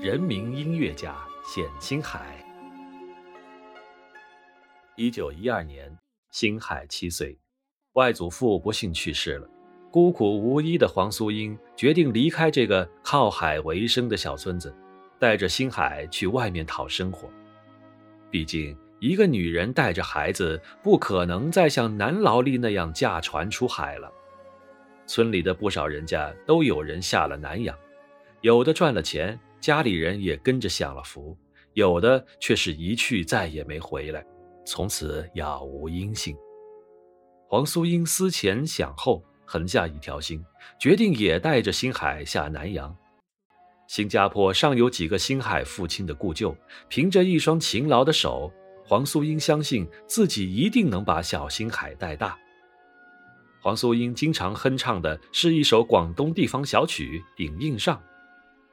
[0.00, 2.36] 人民音乐家冼星海。
[4.94, 5.92] 一九一二年，
[6.30, 7.36] 星海七岁，
[7.94, 9.50] 外祖父不幸去世了，
[9.90, 14.72] 孤苦无依的黄素英决定离开这个靠海为生的小村子，
[15.18, 17.28] 带着星海去外面讨生活。
[18.30, 24.08] 毕竟，一个女人带着孩子，不可能再像男劳力那样驾船出海了。
[25.08, 27.76] 村里的不少人家都有人下了南洋，
[28.42, 29.36] 有的赚了钱，
[29.68, 31.36] 家里人也跟着享了福；
[31.74, 34.24] 有的却是一去再也没回来，
[34.64, 36.34] 从此杳无音信。
[37.46, 40.42] 黄素英思前想后，横下一条心，
[40.80, 42.96] 决定也带着星海下南洋。
[43.86, 46.56] 新加坡尚有几个星海父亲的故旧，
[46.88, 48.50] 凭着一双勤劳的手，
[48.86, 52.38] 黄素英相信自己一定能把小星海带大。
[53.60, 57.98] 黄素英经常哼唱的是一首广东地方小曲《顶硬上》，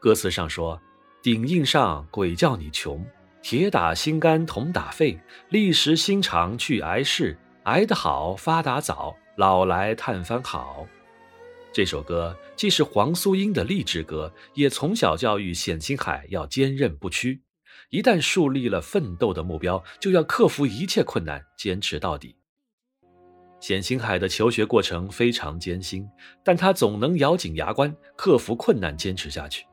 [0.05, 0.80] 歌词上说
[1.23, 3.04] ：“顶硬上，鬼叫你穷，
[3.41, 10.86] 铁打心肝铜打肺，立时心肠去挨事，挨得好发达早，老来探番好。”
[11.73, 17.42] 这首歌既是黄素英的励志歌，也从小教育冼星海要坚韧不屈，
[17.89, 22.36] 一旦树立了奋斗的目标，就要克服一切困难，坚持到底。
[23.59, 26.08] 冼星海的求学过程非常艰辛，
[26.44, 29.66] 但他总能咬紧牙关，克服困难，坚持下去。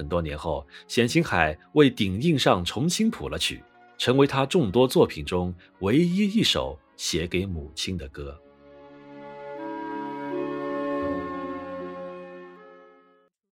[0.00, 3.62] 很多年后，冼星海为顶印上重新谱了曲，
[3.98, 8.34] 成为他众多作品中唯一一首写给母亲的歌。